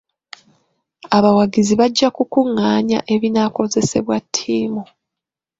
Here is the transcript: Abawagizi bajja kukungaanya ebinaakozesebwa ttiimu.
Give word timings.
Abawagizi 1.17 1.73
bajja 1.79 2.07
kukungaanya 2.17 2.99
ebinaakozesebwa 3.13 4.15
ttiimu. 4.25 4.83